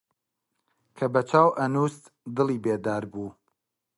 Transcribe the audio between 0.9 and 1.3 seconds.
کە بە